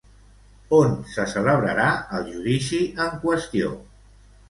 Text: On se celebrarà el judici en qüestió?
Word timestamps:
On 0.77 0.95
se 1.17 1.27
celebrarà 1.35 1.87
el 2.23 2.27
judici 2.33 2.83
en 3.07 3.25
qüestió? 3.27 3.75